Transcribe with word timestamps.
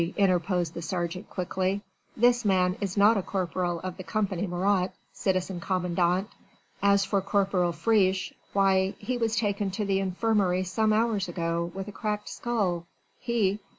interposed 0.17 0.73
the 0.73 0.81
sergeant 0.81 1.29
quickly, 1.29 1.79
"this 2.17 2.43
man 2.43 2.75
is 2.81 2.97
not 2.97 3.17
a 3.17 3.21
corporal 3.21 3.79
of 3.81 3.97
the 3.97 4.03
Company 4.03 4.47
Marat, 4.47 4.91
citizen 5.13 5.59
commandant. 5.59 6.27
As 6.81 7.05
for 7.05 7.21
Corporal 7.21 7.71
Friche, 7.71 8.33
why! 8.51 8.95
he 8.97 9.15
was 9.15 9.35
taken 9.35 9.69
to 9.69 9.85
the 9.85 9.99
infirmary 9.99 10.63
some 10.63 10.91
hours 10.91 11.27
ago 11.29 11.71
with 11.75 11.87
a 11.87 11.91
cracked 11.91 12.29
skull, 12.29 12.87
he...." 13.19 13.59